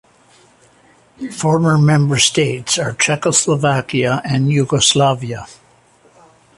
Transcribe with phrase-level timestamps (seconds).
[1.31, 5.45] Former member states are Czechoslovakia and Yugoslavia.